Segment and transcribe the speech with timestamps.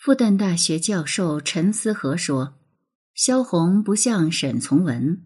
[0.00, 2.54] 复旦大学教授陈思和说
[3.16, 5.24] ：“萧红不像沈从文。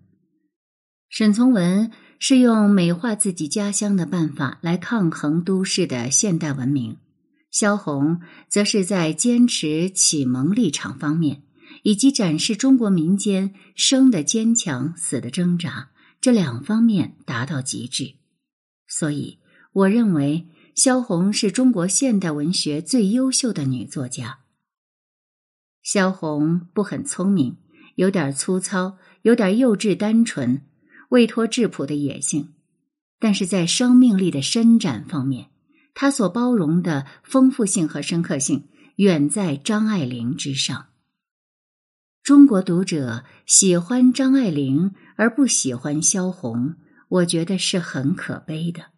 [1.10, 6.96] 沈从文是用美化自己家乡的办法来抗衡都市的现代文明，
[7.50, 11.42] 萧红则是在坚持启蒙立场方面，
[11.82, 18.14] 以及展示中国民间生的坚强、死的挣扎这两方面达到极致。
[18.88, 19.38] 所以，
[19.74, 24.38] 我认为萧红是中国现代文学最优秀的女作家。”
[25.82, 27.56] 萧红不很聪明，
[27.96, 30.62] 有点粗糙，有点幼稚单纯，
[31.08, 32.54] 未脱质朴的野性，
[33.18, 35.50] 但是在生命力的伸展方面，
[35.92, 40.86] 他所包容的丰富性和深刻性远在张爱玲之上。
[42.22, 46.76] 中国读者喜欢张爱玲而不喜欢萧红，
[47.08, 48.92] 我觉得是很可悲的。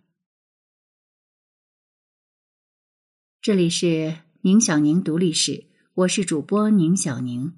[3.41, 5.73] 这里是宁小宁读历史。
[5.97, 7.53] 我是主播宁小宁。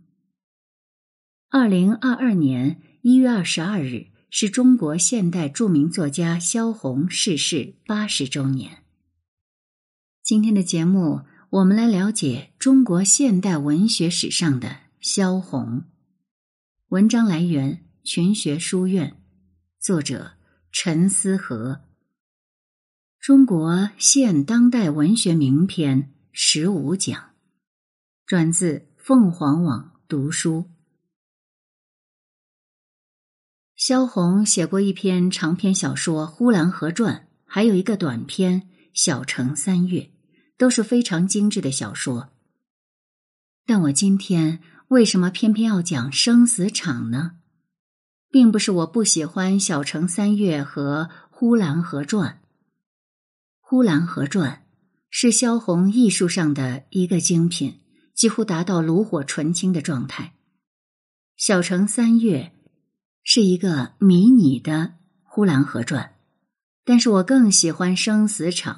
[1.48, 8.82] 二零二二年一月二十二日是中国现代著名作家萧红逝世八十周年。
[10.22, 15.84] 今天的节目，我们来了解中国现代文学史上的萧红。
[16.88, 19.16] 文章来源群学书院，
[19.80, 20.32] 作者
[20.70, 21.80] 陈思和。
[23.18, 27.35] 中国现当代文学名篇十五讲。
[28.26, 30.68] 转自凤凰网读书。
[33.76, 40.00] 萧红写过一篇长篇小说《呼兰河传》，还有一个短篇《小城三月》，
[40.58, 42.30] 都是非常精致的小说。
[43.64, 47.36] 但我今天为什么偏偏要讲《生死场》呢？
[48.32, 52.30] 并不是我不喜欢《小城三月》和《呼兰河传》。
[53.60, 54.50] 《呼兰河传》
[55.10, 57.82] 是萧红艺术上的一个精品。
[58.16, 60.32] 几乎达到炉火纯青的状态。
[61.36, 62.52] 小城三月
[63.22, 64.72] 是一个迷你的
[65.22, 66.02] 《呼兰河传》，
[66.84, 68.74] 但是我更喜欢《生死场》，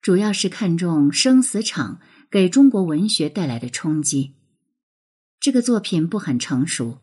[0.00, 2.00] 主要是看重《生死场》
[2.30, 4.32] 给中国文学带来的冲击。
[5.38, 7.00] 这个作品不很成熟，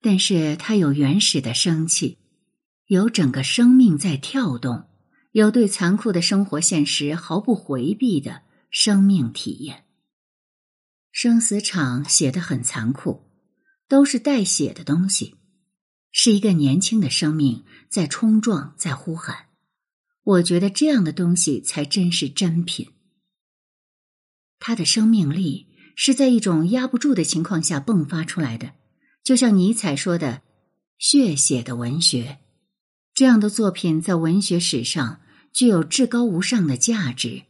[0.00, 2.16] 但是它有原始的生气，
[2.86, 4.84] 有整个生命在跳动，
[5.32, 9.84] 有对残酷的生活现实毫不回避的生命体验。
[11.12, 13.30] 生死场写的很残酷，
[13.88, 15.36] 都是带血的东西，
[16.12, 19.46] 是一个年轻的生命在冲撞，在呼喊。
[20.22, 22.88] 我觉得这样的东西才真是珍品。
[24.58, 25.66] 他的生命力
[25.96, 28.74] 是在一种压不住的情况下迸发出来的，
[29.24, 30.42] 就像尼采说的
[30.98, 32.38] “血写的文学”，
[33.14, 35.20] 这样的作品在文学史上
[35.52, 37.42] 具有至高无上的价值。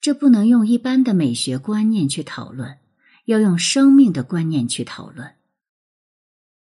[0.00, 2.78] 这不能用一般的美学观念去讨论。
[3.24, 5.34] 要用生命的观念去讨论。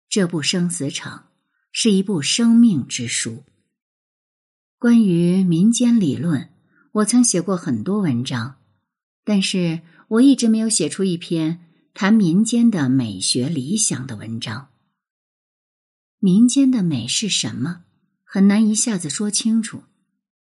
[0.09, 1.19] 这部《生死场》
[1.71, 3.45] 是一部生命之书。
[4.79, 6.51] 关于民间理论，
[6.93, 8.57] 我曾写过很多文章，
[9.25, 14.69] 但是我一直没有写出一篇谈民间的美学理想的文章。
[16.19, 17.85] 民间的美是什么？
[18.25, 19.83] 很难一下子说清楚，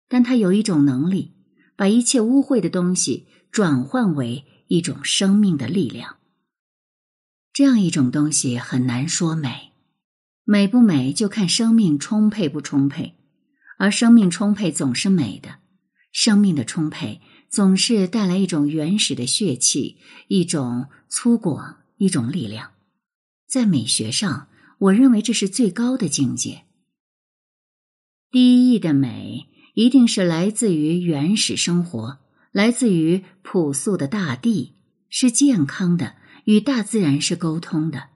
[0.08, 1.34] 但它有一种能力，
[1.76, 4.46] 把一切污秽的东西转换为。
[4.68, 6.18] 一种生命的力量，
[7.54, 9.72] 这样一种东西很难说美，
[10.44, 13.16] 美不美就看生命充沛不充沛，
[13.78, 15.60] 而生命充沛总是美的，
[16.12, 22.72] 生命的充沛总是带来一种原始的血气，一种粗犷，一种力量，
[23.48, 26.64] 在美学上，我认为这是最高的境界。
[28.30, 32.20] 第一义的美，一定是来自于原始生活。
[32.58, 34.74] 来自于朴素的大地，
[35.10, 38.10] 是健康的，与大自然是沟通的。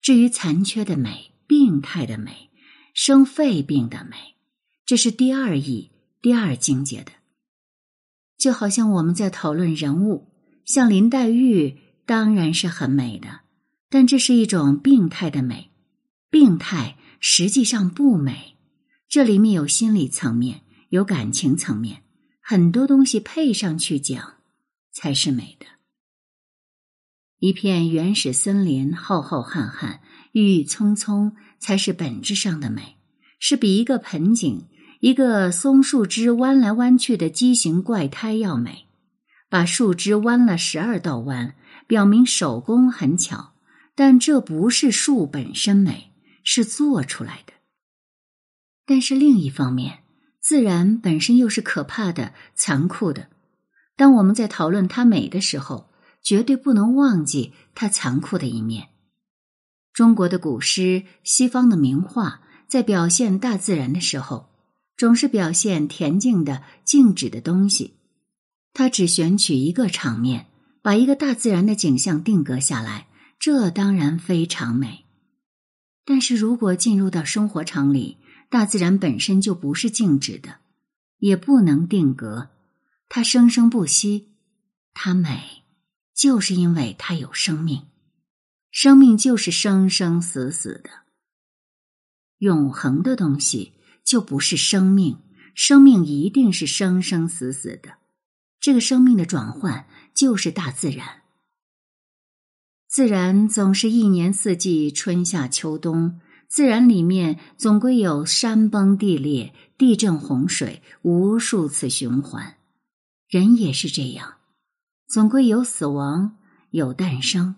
[0.00, 2.48] 至于残缺的美、病态的美、
[2.94, 4.16] 生肺病的美，
[4.86, 5.90] 这是第二义、
[6.22, 7.12] 第二境界的。
[8.38, 10.32] 就好像我们在讨论人物，
[10.64, 13.40] 像林黛玉，当然是很美的，
[13.90, 15.68] 但这是一种病态的美，
[16.30, 18.56] 病态实际上不美。
[19.06, 22.04] 这里面有心理层面，有感情层面。
[22.50, 24.38] 很多东西配上去讲，
[24.90, 25.66] 才是美的。
[27.38, 30.00] 一片原始森林，浩浩瀚瀚，
[30.32, 32.96] 郁郁葱葱，才是本质上的美，
[33.38, 34.66] 是比一个盆景、
[34.98, 38.86] 一个松树枝弯来弯去的畸形怪胎要美。
[39.48, 41.54] 把树枝弯了十二道弯，
[41.86, 43.52] 表明手工很巧，
[43.94, 46.10] 但这不是树本身美，
[46.42, 47.52] 是做出来的。
[48.84, 49.99] 但是另一方面。
[50.40, 53.28] 自然本身又是可怕的、残酷的。
[53.96, 55.90] 当我们在讨论它美的时候，
[56.22, 58.88] 绝对不能忘记它残酷的一面。
[59.92, 64.48] 中国的古诗、西方的名画，在表现大自然的时候，
[64.96, 67.94] 总是表现恬静的、静止的东西。
[68.72, 70.46] 他只选取一个场面，
[70.80, 73.08] 把一个大自然的景象定格下来，
[73.38, 75.04] 这当然非常美。
[76.06, 78.16] 但是如果进入到生活场里，
[78.50, 80.58] 大自然本身就不是静止的，
[81.18, 82.50] 也不能定格，
[83.08, 84.34] 它生生不息，
[84.92, 85.62] 它美，
[86.12, 87.86] 就是因为它有生命。
[88.72, 90.90] 生命就是生生死死的，
[92.38, 93.72] 永恒的东西
[94.04, 95.18] 就不是生命，
[95.54, 97.98] 生命一定是生生死死的。
[98.58, 101.22] 这个生命的转换就是大自然，
[102.88, 106.20] 自然总是一年四季，春夏秋冬。
[106.50, 112.56] 自然里面总归有山崩地裂、地震洪水，无数次循环。
[113.28, 114.34] 人也是这样，
[115.06, 116.36] 总归有死亡，
[116.72, 117.54] 有诞生。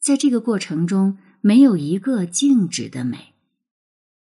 [0.00, 3.34] 在这个过程中，没有一个静止的美。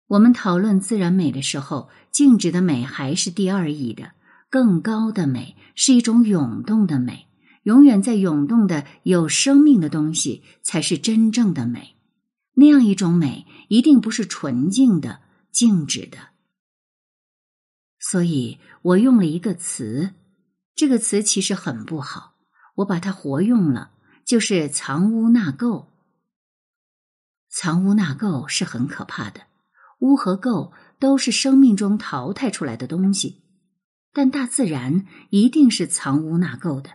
[0.09, 4.13] 我们讨论自然美的时候，静止的美还是第二义的。
[4.51, 7.27] 更高的美是一种涌动的美，
[7.63, 11.95] 永远在涌动的有生命的东西才是真正的美。
[12.61, 15.21] 那样一种美，一定不是纯净的、
[15.53, 16.19] 静止的。
[18.01, 20.13] 所以我用了一个词，
[20.75, 22.35] 这个词其实很不好，
[22.75, 23.93] 我把它活用了，
[24.25, 25.87] 就是“藏污纳垢”。
[27.49, 29.43] 藏污纳垢是很可怕的，
[30.01, 33.41] 污和垢都是生命中淘汰出来的东西，
[34.13, 36.91] 但大自然一定是藏污纳垢的。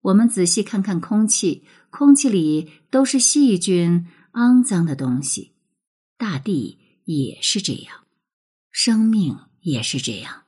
[0.00, 4.06] 我们仔细看看空气，空气里都是细菌。
[4.36, 5.54] 肮脏的东西，
[6.18, 8.04] 大地也是这样，
[8.70, 10.42] 生命也是这样。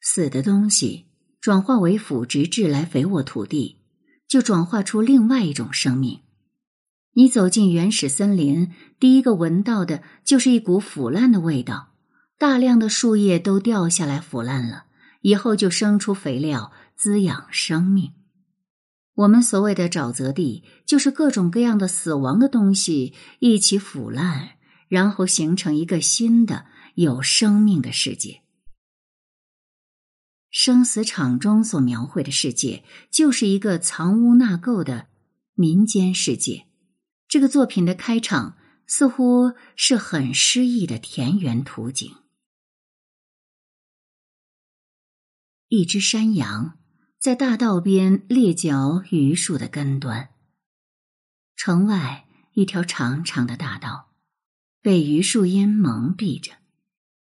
[0.00, 1.04] 死的东西
[1.38, 3.82] 转化为腐殖质来肥沃土地，
[4.26, 6.22] 就转化出另外一种生命。
[7.12, 11.92] 你走进原始森林，第一个闻到的就是一股腐烂的味道，
[12.38, 14.86] 大量的树叶都掉下来腐烂了，
[15.20, 18.14] 以后就生出肥料滋养生命。
[19.14, 24.56] 我们所谓的沼泽地，就是各种各样的死亡的东西一起腐烂，
[24.88, 28.42] 然后形成一个新的有生命的世界。
[30.50, 35.08] 生死场中所描绘的世界，就是一个藏污纳垢的
[35.54, 36.66] 民间世界。
[37.28, 42.12] 这个作品的开场似乎是很诗意的田园图景，
[45.68, 46.79] 一只山羊。
[47.20, 50.30] 在大道边裂嚼榆树的根端。
[51.54, 54.14] 城外一条长长的大道，
[54.80, 56.52] 被榆树荫蒙蔽着。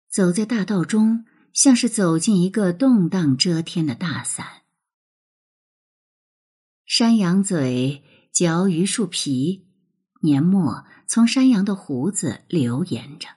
[0.08, 4.62] 走在大道中，像是走进一个动荡遮天的大伞。
[6.86, 9.66] 山羊嘴嚼榆树皮，
[10.22, 13.30] 年末从山羊的胡子流沿着，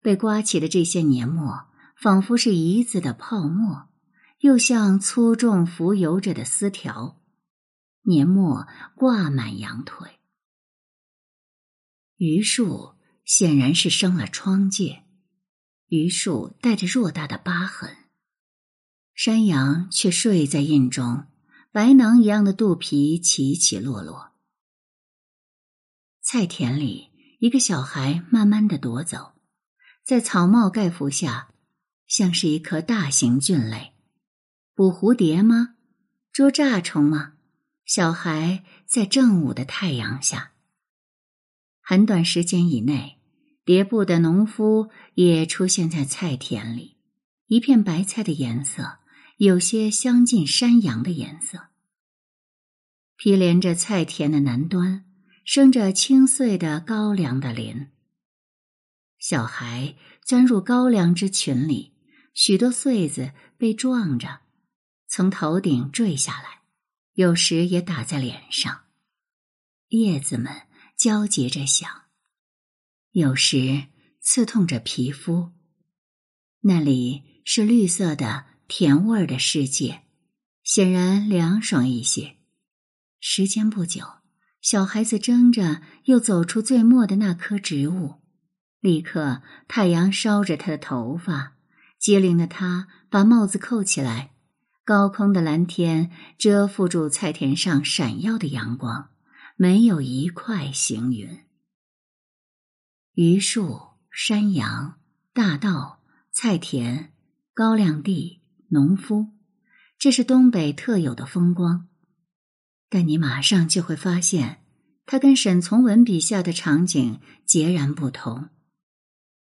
[0.00, 3.90] 被刮起的这些年末，仿佛是一字的泡沫。
[4.38, 7.20] 又像粗重浮游着的丝条，
[8.02, 10.20] 年末挂满羊腿。
[12.18, 12.94] 榆树
[13.24, 15.02] 显然是生了疮疥，
[15.88, 17.96] 榆树带着偌大的疤痕，
[19.12, 21.26] 山羊却睡在印中，
[21.72, 24.32] 白囊一样的肚皮起起落落。
[26.22, 27.10] 菜田里，
[27.40, 29.32] 一个小孩慢慢的踱走，
[30.04, 31.52] 在草帽盖服下，
[32.06, 33.94] 像是一颗大型菌类。
[34.78, 35.74] 捕蝴蝶吗？
[36.30, 37.32] 捉蚱虫吗？
[37.84, 40.52] 小孩在正午的太阳下，
[41.80, 43.18] 很短时间以内，
[43.64, 46.96] 叠布的农夫也出现在菜田里。
[47.48, 48.98] 一片白菜的颜色
[49.38, 51.70] 有些相近山羊的颜色。
[53.16, 55.04] 毗连着菜田的南端，
[55.44, 57.88] 生着青穗的高粱的林。
[59.18, 61.94] 小孩钻入高粱之群里，
[62.32, 64.42] 许多穗子被撞着。
[65.10, 66.60] 从头顶坠下来，
[67.14, 68.82] 有时也打在脸上，
[69.88, 70.52] 叶子们
[70.98, 71.90] 交结着响，
[73.12, 73.86] 有时
[74.20, 75.52] 刺痛着皮肤。
[76.60, 80.02] 那里是绿色的甜味儿的世界，
[80.62, 82.36] 显然凉爽一些。
[83.18, 84.04] 时间不久，
[84.60, 88.16] 小孩子争着又走出最末的那棵植物，
[88.80, 91.56] 立刻太阳烧着他的头发，
[91.98, 94.34] 机灵的他把帽子扣起来。
[94.88, 99.10] 高空的蓝天遮覆住菜田上闪耀的阳光，
[99.54, 101.40] 没有一块行云。
[103.12, 103.80] 榆树、
[104.10, 104.98] 山羊、
[105.34, 106.00] 大道、
[106.32, 107.12] 菜田、
[107.52, 109.26] 高粱地、农夫，
[109.98, 111.88] 这是东北特有的风光，
[112.88, 114.62] 但你马上就会发现，
[115.04, 118.48] 它跟沈从文笔下的场景截然不同。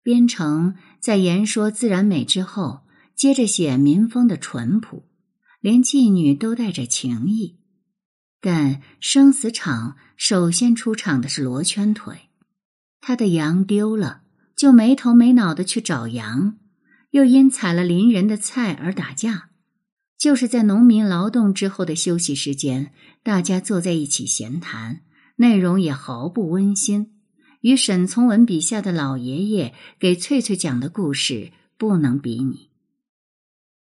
[0.01, 2.85] 边城在言说自然美之后，
[3.17, 5.03] 接着写民风的淳朴，
[5.65, 7.57] 连妓女都带着情意。
[8.39, 12.29] 但生死场首先出场的是罗圈腿，
[13.01, 14.21] 他的羊丢了，
[14.55, 16.59] 就没头没脑的去找羊，
[17.09, 19.49] 又因采了邻人的菜而打架。
[20.19, 22.91] 就是在农民劳动之后的休息时间，
[23.23, 25.01] 大家坐在一起闲谈，
[25.37, 27.15] 内容也毫不温馨，
[27.61, 32.69] 与沈从文笔下的老爷爷给翠翠讲的故事不能比拟。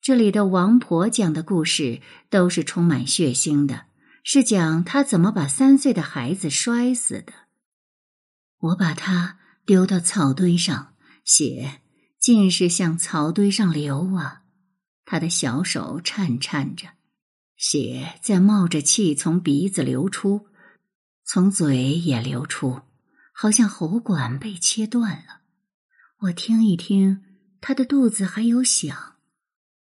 [0.04, 3.86] 这里的王婆讲的故事都是充满血腥的，
[4.22, 7.32] 是讲她怎么把三岁的孩子摔死的。
[8.58, 10.92] 我把他丢到草堆上，
[11.24, 11.80] 血
[12.18, 14.42] 尽是向草堆上流啊。
[15.06, 16.88] 他的小手颤颤着，
[17.56, 20.48] 血在冒着气从鼻子流出，
[21.24, 22.82] 从嘴也流出，
[23.32, 25.40] 好像喉管被切断了。
[26.18, 27.22] 我听一听，
[27.62, 29.13] 他的肚子还有响，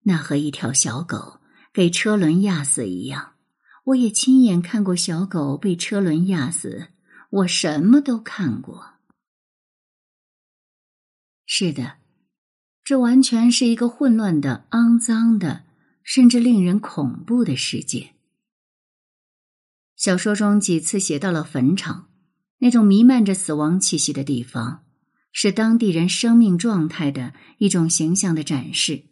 [0.03, 1.39] 那和一条小狗
[1.73, 3.33] 给车轮压死一样。
[3.85, 6.89] 我也亲眼看过小狗被车轮压死，
[7.29, 8.95] 我什么都看过。
[11.45, 11.97] 是的。
[12.83, 15.63] 这完全是一个混乱的、肮脏的，
[16.03, 18.15] 甚至令人恐怖的世界。
[19.95, 22.09] 小说中几次写到了坟场，
[22.57, 24.83] 那种弥漫着死亡气息的地方，
[25.31, 29.03] 是当地人生命状态的一种形象的展示，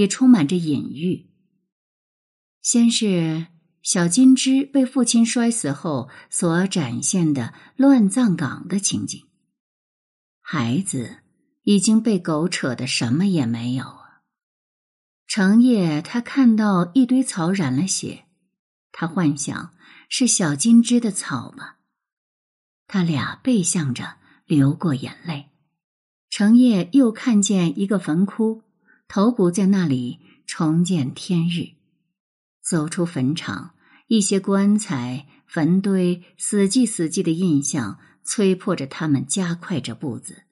[0.00, 1.30] 也充满着隐喻。
[2.62, 3.46] 先是
[3.82, 9.22] 小金枝被父亲摔死后所展现的乱葬岗的情景，
[10.40, 11.18] 孩子。
[11.64, 14.22] 已经被狗扯的什么也没有了！
[15.28, 18.24] 成夜，他看到一堆草染了血，
[18.90, 19.74] 他幻想
[20.08, 21.76] 是小金枝的草吧。
[22.86, 24.16] 他俩背向着
[24.46, 25.50] 流过眼泪。
[26.30, 28.62] 成夜又看见一个坟窟，
[29.12, 31.70] 头骨在那里重见天日。
[32.62, 33.74] 走出坟场，
[34.06, 40.44] 一些棺材、坟堆、死寂死寂的印象，催迫着他们加快着步子。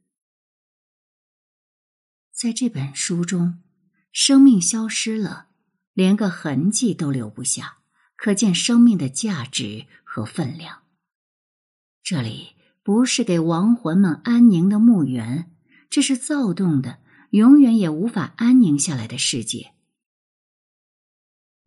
[2.32, 3.62] 在这本书中，
[4.10, 5.46] 生命消失了，
[5.92, 7.78] 连个痕迹都留不下，
[8.16, 10.82] 可见生命的价值和分量。
[12.02, 15.52] 这里不是给亡魂们安宁的墓园，
[15.88, 16.98] 这是躁动的、
[17.30, 19.72] 永远也无法安宁下来的世界。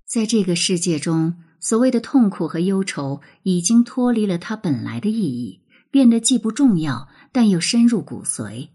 [0.05, 8.69] 在这个世界中，所谓的痛苦和忧愁已经脱离了它本来的意义，变得既不重要，但又深入骨髓。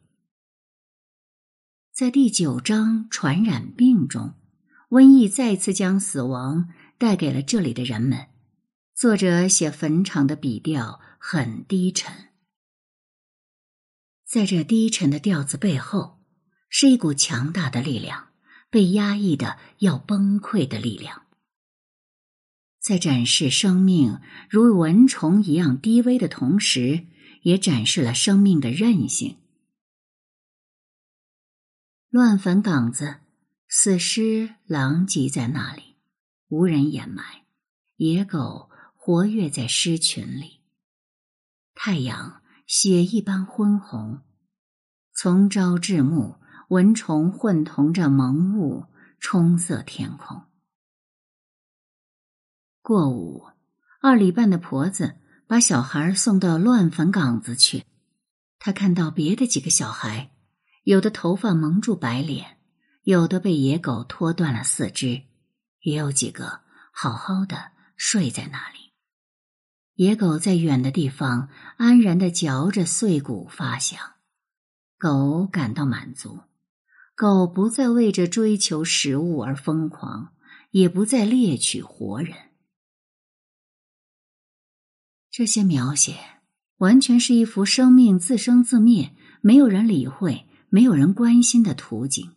[1.93, 4.35] 在第九章传染病中，
[4.91, 8.27] 瘟疫再次将死亡带给了这里的人们。
[8.95, 12.31] 作者写坟场的笔调很低沉，
[14.27, 16.16] 在这低沉的调子背后，
[16.69, 18.29] 是一股强大的力量，
[18.71, 21.23] 被压抑的要崩溃的力量。
[22.81, 27.07] 在展示生命如蚊虫一样低微的同时，
[27.43, 29.39] 也展示了生命的韧性。
[32.09, 33.17] 乱坟岗子，
[33.69, 35.97] 死尸狼藉在那里，
[36.49, 37.45] 无人掩埋。
[37.97, 40.61] 野狗活跃在尸群里。
[41.75, 44.23] 太阳血一般昏红，
[45.15, 48.87] 从朝至暮，蚊虫混同着蒙雾，
[49.21, 50.43] 冲色天空。
[52.83, 53.47] 过午，
[54.01, 57.85] 二里半的婆子把小孩送到乱坟岗子去，
[58.59, 60.33] 她看到别的几个小孩。
[60.83, 62.59] 有的头发蒙住白脸，
[63.03, 65.23] 有的被野狗拖断了四肢，
[65.81, 66.61] 也有几个
[66.93, 68.93] 好好的睡在那里。
[69.95, 73.99] 野狗在远的地方安然的嚼着碎骨发响，
[74.99, 76.41] 狗感到满足。
[77.17, 80.35] 狗不再为着追求食物而疯狂，
[80.71, 82.37] 也不再猎取活人。
[85.31, 86.15] 这些描写
[86.77, 90.45] 完全是一幅生命自生自灭，没有人理会。
[90.69, 92.33] 没有人关心的图景，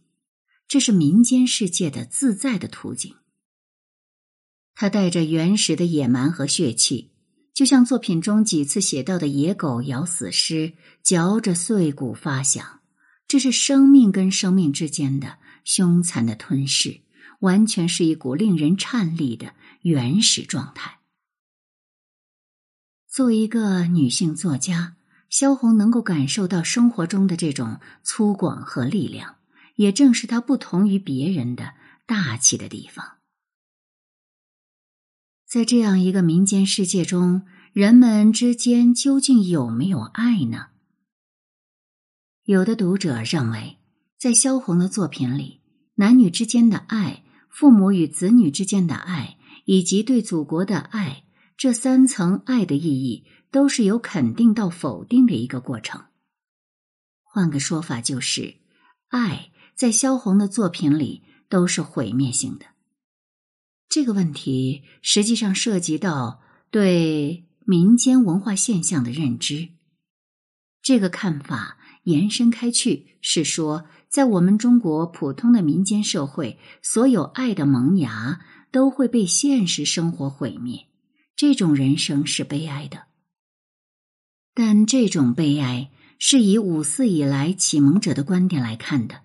[0.68, 3.16] 这是民间世界的自在的图景。
[4.76, 7.12] 它带着原始的野蛮和血气，
[7.54, 12.79] 就像作品中几次写到的野狗咬死尸，嚼着碎骨发响。
[13.30, 17.00] 这是生命跟生命之间的凶残的吞噬，
[17.40, 21.00] 完全是一股令人颤栗的原始状态。
[23.08, 24.98] 作为一个女性作家。
[25.30, 29.36] 萧红能够感受到生活中的这种粗犷和力量，
[29.76, 31.76] 也正是她不同于别人的
[32.08, 33.18] 大气的地方。
[35.46, 37.44] 在这样一个民间世界中，
[37.74, 40.70] 人们之间究竟有没有爱呢？
[42.50, 43.78] 有的读者认为，
[44.18, 45.62] 在萧红的作品里，
[45.94, 51.26] 男女之间的爱、父母与子女之间的爱，以及对祖国的爱，
[51.56, 56.06] 这三层爱的意义，都是由肯定到否定的一个过程。
[57.22, 58.56] 换个说法，就是
[59.10, 62.66] 爱在萧红的作品里都是毁灭性的。
[63.88, 66.42] 这个问题实际上涉及到
[66.72, 69.70] 对民间文化现象的认知。
[70.90, 78.42] 这个看法延伸开去，是说，在我们中国普通的民间社会，所有爱的萌芽
[78.72, 80.88] 都会被现实生活毁灭。
[81.36, 83.04] 这种人生是悲哀的，
[84.56, 89.22] 但这种悲哀是以五四以来启蒙者的观点来看的。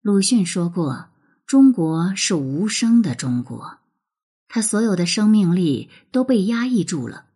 [0.00, 1.08] 鲁迅说过。
[1.44, 3.78] 中国是无声的中国，
[4.46, 7.29] 他所有的生命力都被压抑住了。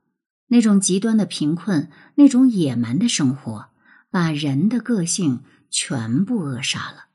[0.55, 3.71] 那种极端的贫困，那种野蛮的生活，
[4.09, 7.07] 把人的个性全部扼杀了。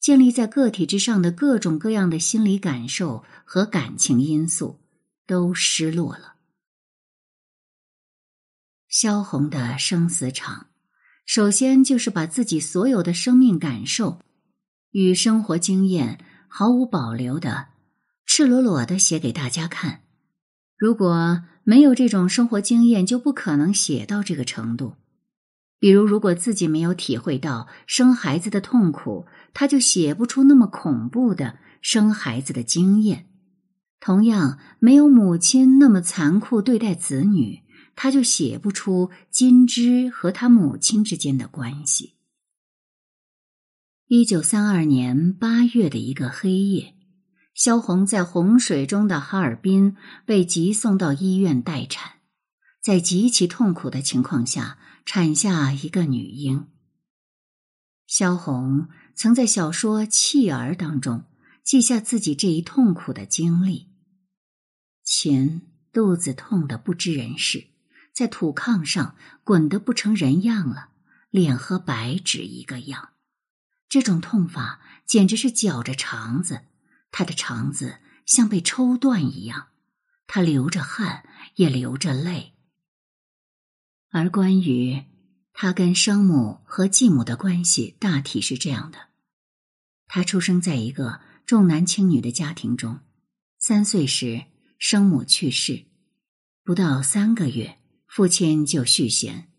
[0.00, 4.80] 建立在个体之上的各种各样的心理感受和感情因素
[5.28, 6.34] 都失落了。
[8.88, 10.66] 萧红的生死场，
[11.24, 14.18] 首先就是把自己所有的生命感受
[14.90, 16.18] 与生活经验。
[16.48, 17.68] 毫无保留的、
[18.26, 20.07] 赤裸裸的写给大家看。
[20.78, 24.94] 如果没有这种生活经验，就不可能写到这个程度。
[25.80, 33.26] 比如，如果自己没有体会到生孩子的痛苦，他就写不出那么恐怖的生孩子的经验。
[34.00, 37.60] 同样，没有母亲那么残酷对待子女，
[37.96, 42.14] 他就写不出金枝和他母亲之间的关系。
[44.06, 46.94] 一九三二年八月的一个黑夜，
[47.58, 52.20] 萧红在洪水中的哈尔滨被急送到医院待产，
[52.80, 56.68] 在极其痛苦的情况下产下一个女婴。
[58.06, 61.24] 萧红曾在小说《弃儿》当中
[61.64, 63.88] 记下自己这一痛苦的经历：
[65.02, 67.66] 秦肚子痛得不知人事，
[68.14, 70.90] 在土炕上滚得不成人样了，
[71.30, 73.08] 脸和白纸一个样。
[73.88, 76.60] 这种痛法简直是绞着肠子，
[77.10, 79.68] 他的肠子像被抽断一样，
[80.26, 82.54] 他流着汗，也流着泪。
[84.10, 85.04] 而关于
[85.52, 88.98] 他跟生母和继母的关系，大体是这样的：
[90.06, 93.00] 他出生在一个重男轻女的家庭中，
[93.58, 94.44] 三岁时
[94.78, 95.86] 生母去世，
[96.64, 99.50] 不到三个月，父亲就续弦。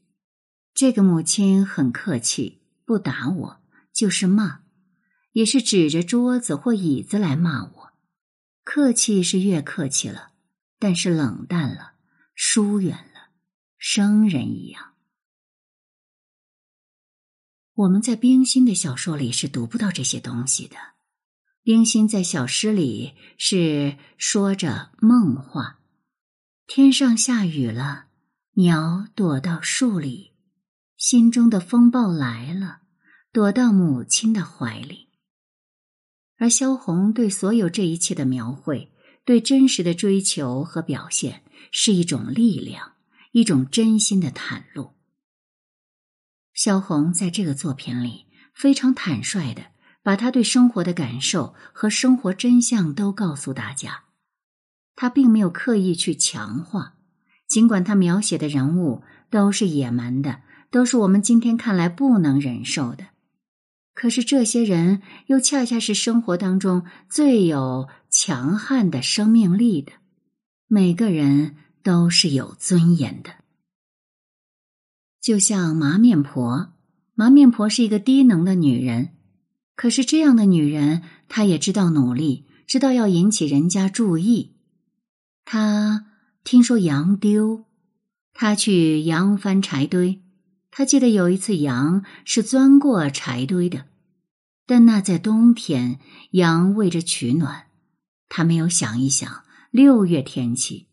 [0.73, 3.59] 这个母亲很客气，不打我。
[3.91, 4.62] 就是骂，
[5.39, 7.93] 也是指着桌子或椅子来骂我。
[8.65, 10.34] 客气是越客气了，
[10.78, 11.93] 但是冷淡了，
[12.36, 13.30] 疏远了，
[13.78, 14.95] 生人一样。
[17.73, 20.75] 我们在冰心的小说里是读不到这些东西的。
[21.63, 25.80] 冰心在小诗里是说着梦话：
[26.67, 28.08] 天上下雨了，
[28.56, 30.34] 鸟躲到树里，
[30.97, 32.82] 心中的风暴来了。
[33.32, 35.08] 躲到母亲的怀里，
[36.39, 38.91] 而萧红对所有这一切的描绘，
[39.25, 42.93] 对真实的追求和表现，是一种力量，
[43.34, 44.93] 一种真心的袒露。
[46.54, 48.25] 萧红在这个作品里
[48.56, 49.63] 非常坦率的
[50.02, 54.06] 把他对生活的感受和生活真相都告诉大家，
[54.95, 56.95] 他并没有刻意去强化，
[57.49, 63.08] 尽管他描写的人物都是野蛮的，都是我们今天看来不能忍受的。
[63.99, 69.91] 可是这些人又恰恰是生活当中最有强悍的生命力的，
[70.69, 73.31] 每个人都是有尊严的。
[75.19, 76.71] 就像麻面婆，
[77.13, 79.09] 麻面婆是一个低能的女人，
[79.75, 84.55] 可是这样的女人，她也知道努力，知道要引起人家注意。
[85.43, 86.05] 她
[86.45, 87.65] 听说羊丢，
[88.31, 90.21] 她去羊翻柴堆。
[90.71, 93.86] 她记得有一次羊是钻过柴堆的。
[94.65, 95.99] 但那在冬天，
[96.32, 97.65] 羊为着取暖，
[98.27, 100.86] 他没有想一想六月天气，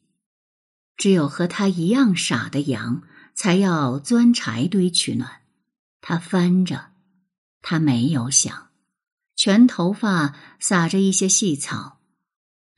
[0.97, 3.03] 只有和他一样傻的羊
[3.35, 5.43] 才要钻柴堆取暖。
[6.01, 6.93] 他翻着，
[7.61, 8.69] 他没有想，
[9.37, 11.99] 全头发撒着一些细草。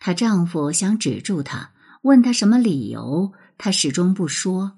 [0.01, 4.78] 她丈夫想止住她，问她什么理由，她始终不说。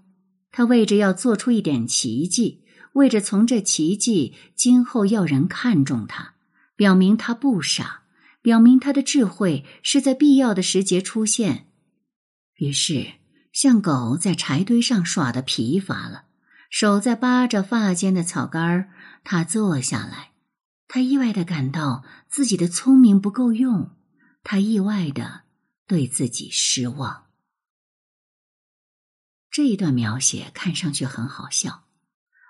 [0.53, 2.65] 他为着要做出一点奇迹。
[2.95, 6.35] 为着从这奇迹今后要人看重他，
[6.75, 8.03] 表明他不傻，
[8.43, 11.69] 表明他的智慧是在必要的时节出现，
[12.57, 13.13] 于是，
[13.53, 16.25] 像狗在柴堆上耍的疲乏了，
[16.69, 18.91] 手在扒着发间的草杆儿，
[19.23, 20.31] 他坐下来。
[20.89, 23.93] 他意外的感到自己的聪明不够用，
[24.43, 25.43] 他意外的
[25.87, 27.27] 对自己失望。
[29.51, 31.85] 这一段描写看上去很好笑，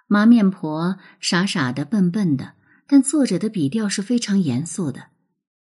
[0.07, 2.55] 麻面婆傻傻的、笨笨的，
[2.87, 5.07] 但作者的笔调是非常严肃的。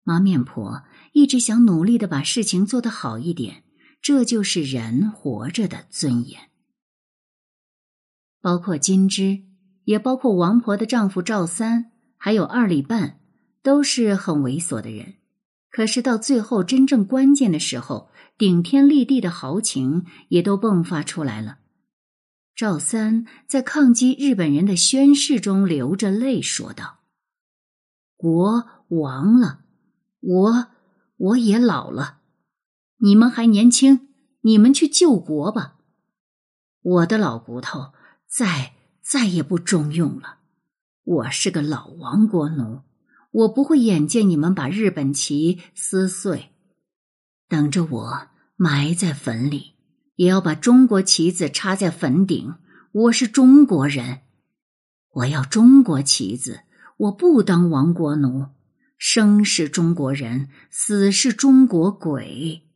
[0.04, 3.64] 麻面婆一直想努力的把事情做得好一点，
[4.02, 6.50] 这就是人活着的尊严。
[8.42, 9.44] 包括金枝，
[9.84, 13.20] 也包括王婆的丈夫赵三，还有二里半，
[13.62, 15.14] 都是很猥琐的人。
[15.72, 21.58] 可是到最后真正关键的时候，顶天立地的豪情也都迸发出来了。
[22.54, 27.00] 赵三在抗击日本人的宣誓中流着泪说道
[28.16, 29.62] ：“国亡了。”
[30.24, 30.68] 我
[31.18, 32.20] 我也老了，
[32.98, 34.10] 你们还年轻，
[34.42, 35.78] 你们去救国吧。
[36.84, 37.94] 我的老骨头
[38.28, 40.38] 再再也不中用了。
[41.04, 42.82] 我是个老亡国奴，
[43.32, 46.50] 我不会眼见你们把日本旗撕碎。
[47.48, 49.76] 等着我埋在坟里，
[50.16, 52.56] 也要把中国旗子插在坟顶。
[52.92, 54.22] 我是中国人，
[55.12, 56.62] 我要中国旗子，
[56.98, 58.48] 我不当亡国奴。
[58.98, 62.68] 生是中国人，死是中国鬼。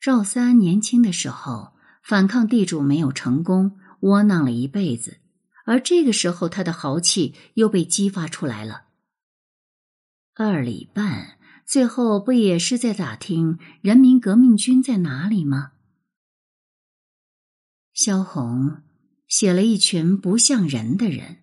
[0.00, 5.18] 赵三年轻的时候反抗地主没有成功，窝囊了一辈子，
[5.64, 8.84] 而这个时候他的豪气又被激发出来了。
[10.34, 15.72] 二里半最后不也是在打听人民革命军在哪里吗？
[17.92, 18.82] 萧红
[19.28, 21.38] 写了一群不像人的人。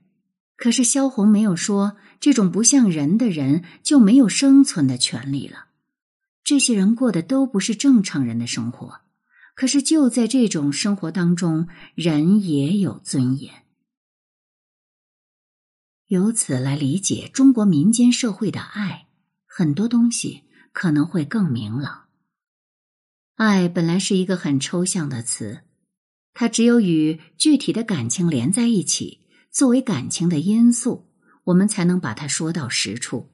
[0.57, 5.69] 可是萧红没有说，这种不像人的人就没有生存的权利了。
[6.43, 9.01] 这些人过的都不是正常人的生活，
[9.55, 13.63] 可是就在这种生活当中，人也有尊严。
[16.12, 19.08] 由此来理解中国民间社会的爱，
[19.45, 20.43] 很多东西
[20.74, 22.08] 可能会更明朗。
[23.36, 25.62] 爱本来是一个很抽象的词，
[26.34, 29.21] 它只有与具体的感情连在一起。
[29.54, 31.08] 作为感情的因素，
[31.45, 33.30] 我们才能把它说到实处。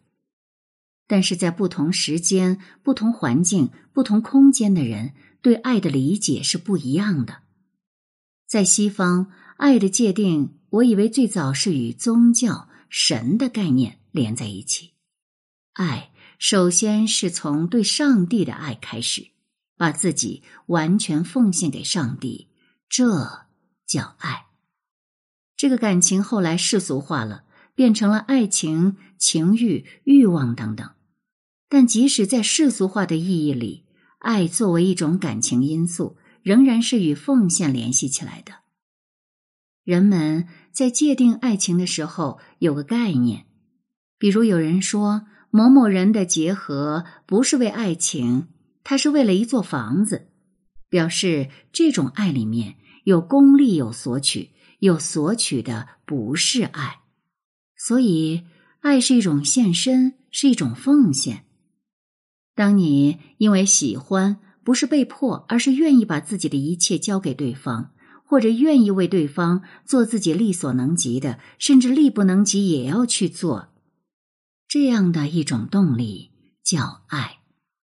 [1.08, 7.40] 但是在不同时间、不同环境、不同空间的人对爱的理解是不一样的。
[8.48, 14.91] 在西方，爱的界定，我以为最早是与宗教、神的概念连在一起。
[15.73, 19.28] 爱首先是从对上帝的爱开始，
[19.76, 22.47] 把自己完全奉献给上帝，
[22.89, 23.45] 这
[23.86, 24.47] 叫爱。
[25.56, 30.89] 这个感情后来世俗化了，变成了爱情、情欲、欲望等等。
[31.69, 33.84] 但即使在世俗化的意义里，
[34.19, 38.54] 爱作为一种感情因素，仍然是与奉献联系起来的。
[39.88, 43.45] 人们在界定爱情的时候有个概念，
[44.19, 48.50] 比如有人说某某人的结合不是为爱情，
[48.84, 50.28] 他是为了一座房子，
[50.89, 54.50] 表示这种爱里面有功利、有索取。
[54.80, 57.00] 有索取的不是爱，
[57.78, 58.43] 所以
[58.82, 61.45] 爱是一种献身，是一种奉献。
[62.56, 67.91] 当你因为喜欢，不是被迫，而是愿意把自己的一切交给对方，
[68.28, 73.70] 或者愿意为对方做自己力所能及的，甚至力不能及也要去做，
[74.68, 76.32] 这样的一种动力
[76.63, 77.38] 叫爱。